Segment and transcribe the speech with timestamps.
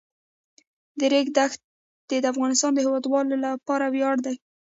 [0.99, 4.35] د ریګ دښتې د افغانستان د هیوادوالو لپاره ویاړ دی.